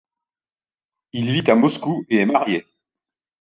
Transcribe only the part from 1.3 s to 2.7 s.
vit à Moscou et est marié.